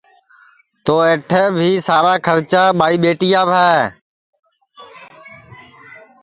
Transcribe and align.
تو 0.85 0.93
اَیٹھے 1.05 1.43
بھی 1.57 1.69
سارا 1.87 2.13
کھرچا 2.25 2.63
ٻائی 2.79 2.95
ٻیٹیاپ 3.03 3.47
ہے 3.59 3.75